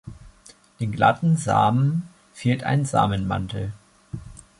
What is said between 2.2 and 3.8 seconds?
fehlt ein Samenmantel.